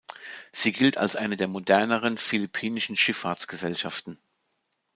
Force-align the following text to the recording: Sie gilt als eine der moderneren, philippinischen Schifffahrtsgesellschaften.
Sie 0.51 0.71
gilt 0.71 0.97
als 0.97 1.15
eine 1.15 1.35
der 1.35 1.47
moderneren, 1.47 2.17
philippinischen 2.17 2.97
Schifffahrtsgesellschaften. 2.97 4.17